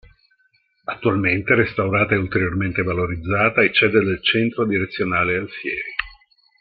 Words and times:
Attualmente, 0.85 1.53
restaurata 1.53 2.15
e 2.15 2.17
ulteriormente 2.17 2.81
valorizzata, 2.81 3.61
è 3.61 3.69
sede 3.71 3.99
del 4.03 4.23
Centro 4.23 4.65
Direzionale 4.65 5.37
Alfieri. 5.37 5.91